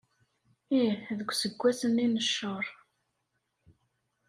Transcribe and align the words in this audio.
Ih, 0.81 0.97
deg 1.17 1.29
useggas-nni 1.31 2.05
n 2.07 2.15
cceṛ. 2.27 2.65